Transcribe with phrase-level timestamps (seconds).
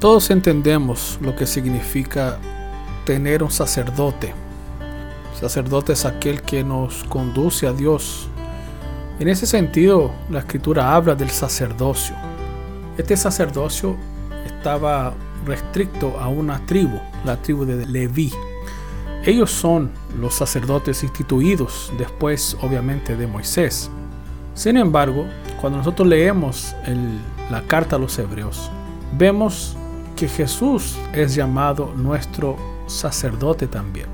[0.00, 2.38] Todos entendemos lo que significa
[3.04, 4.32] tener un sacerdote.
[5.38, 8.28] sacerdote es aquel que nos conduce a Dios.
[9.18, 12.16] En ese sentido, la escritura habla del sacerdocio.
[12.96, 13.94] Este sacerdocio
[14.46, 15.12] estaba
[15.44, 18.32] restricto a una tribu, la tribu de Leví.
[19.26, 23.90] Ellos son los sacerdotes instituidos después, obviamente, de Moisés.
[24.54, 25.26] Sin embargo,
[25.60, 26.74] cuando nosotros leemos
[27.50, 28.70] la carta a los hebreos,
[29.18, 29.76] vemos
[30.20, 32.54] que Jesús es llamado nuestro
[32.86, 34.04] sacerdote también.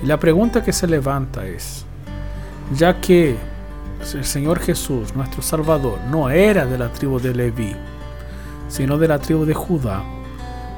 [0.00, 1.84] Y la pregunta que se levanta es,
[2.76, 3.36] ya que
[4.14, 7.74] el Señor Jesús, nuestro Salvador, no era de la tribu de Leví,
[8.68, 10.04] sino de la tribu de Judá,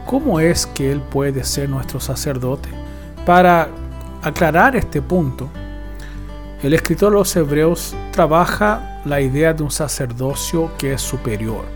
[0.06, 2.70] ¿cómo es que Él puede ser nuestro sacerdote?
[3.27, 3.69] Para
[4.22, 5.50] aclarar este punto,
[6.62, 11.75] el escritor de los Hebreos trabaja la idea de un sacerdocio que es superior.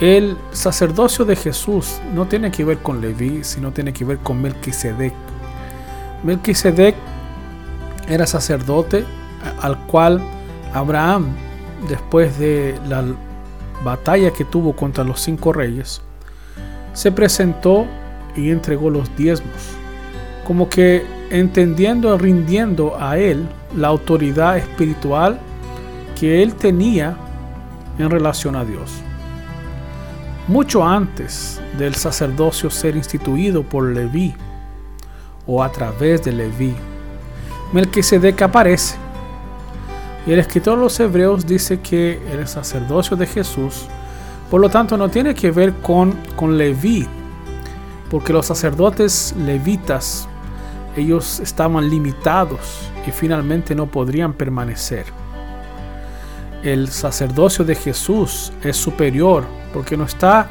[0.00, 4.40] El sacerdocio de Jesús no tiene que ver con Leví, sino tiene que ver con
[4.42, 5.14] Melquisedec.
[6.24, 6.94] Melquisedec
[8.08, 9.04] era sacerdote
[9.60, 10.20] al cual
[10.72, 11.26] Abraham,
[11.88, 13.04] después de la
[13.84, 16.00] batalla que tuvo contra los cinco reyes,
[16.94, 17.86] se presentó
[18.36, 19.76] y entregó los diezmos,
[20.46, 23.46] como que entendiendo, rindiendo a él
[23.76, 25.38] la autoridad espiritual
[26.18, 27.16] que él tenía
[27.98, 28.90] en relación a Dios.
[30.48, 34.34] Mucho antes del sacerdocio ser instituido por Leví
[35.46, 36.74] o a través de Leví,
[37.72, 38.96] Melquisedec aparece.
[40.26, 43.86] Y el escritor de los Hebreos dice que el sacerdocio de Jesús,
[44.50, 47.06] por lo tanto, no tiene que ver con, con Leví,
[48.10, 50.28] porque los sacerdotes levitas,
[50.96, 55.21] ellos estaban limitados y finalmente no podrían permanecer
[56.62, 60.48] el sacerdocio de Jesús es superior porque no está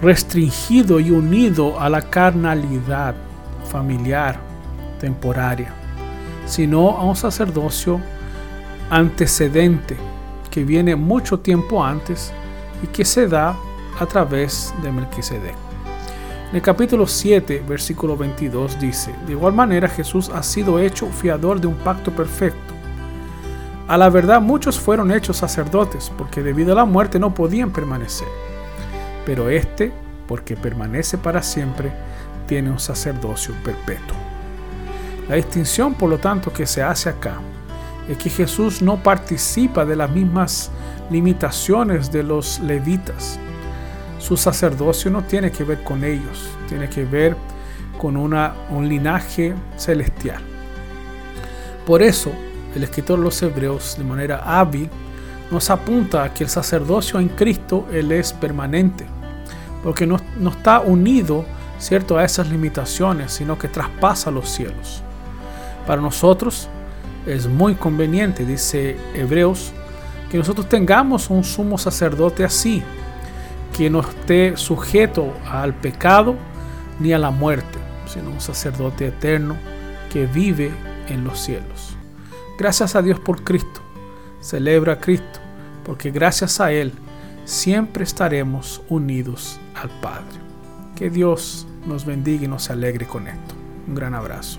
[0.00, 3.14] restringido y unido a la carnalidad
[3.70, 4.38] familiar
[5.00, 5.72] temporaria,
[6.46, 8.00] sino a un sacerdocio
[8.90, 9.96] antecedente
[10.50, 12.32] que viene mucho tiempo antes
[12.82, 13.56] y que se da
[14.00, 15.54] a través de Melquisedec.
[16.50, 21.60] En el capítulo 7, versículo 22 dice, de igual manera Jesús ha sido hecho fiador
[21.60, 22.67] de un pacto perfecto
[23.88, 28.28] a la verdad muchos fueron hechos sacerdotes, porque debido a la muerte no podían permanecer.
[29.24, 29.92] Pero este,
[30.26, 31.90] porque permanece para siempre,
[32.46, 34.16] tiene un sacerdocio perpetuo.
[35.26, 37.38] La distinción, por lo tanto, que se hace acá
[38.08, 40.70] es que Jesús no participa de las mismas
[41.10, 43.38] limitaciones de los levitas.
[44.18, 47.36] Su sacerdocio no tiene que ver con ellos, tiene que ver
[47.96, 50.42] con una, un linaje celestial.
[51.86, 52.32] Por eso,
[52.78, 54.88] el escritor de los Hebreos de manera hábil
[55.50, 59.04] nos apunta a que el sacerdocio en Cristo Él es permanente,
[59.82, 61.44] porque no, no está unido
[61.78, 65.02] cierto a esas limitaciones, sino que traspasa los cielos.
[65.86, 66.68] Para nosotros
[67.26, 69.72] es muy conveniente, dice Hebreos,
[70.30, 72.82] que nosotros tengamos un sumo sacerdote así,
[73.76, 76.36] que no esté sujeto al pecado
[77.00, 79.56] ni a la muerte, sino un sacerdote eterno
[80.12, 80.70] que vive
[81.08, 81.97] en los cielos.
[82.58, 83.80] Gracias a Dios por Cristo.
[84.40, 85.38] Celebra a Cristo,
[85.84, 86.92] porque gracias a Él
[87.44, 90.40] siempre estaremos unidos al Padre.
[90.96, 93.54] Que Dios nos bendiga y nos alegre con esto.
[93.86, 94.58] Un gran abrazo.